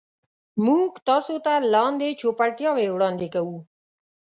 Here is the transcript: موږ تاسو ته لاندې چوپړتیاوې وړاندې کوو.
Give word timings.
موږ 0.65 0.91
تاسو 1.09 1.33
ته 1.45 1.53
لاندې 1.73 2.17
چوپړتیاوې 2.21 2.87
وړاندې 2.91 3.27
کوو. 3.33 3.57